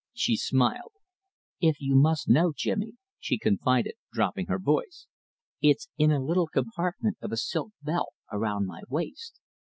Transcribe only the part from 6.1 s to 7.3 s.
little compartment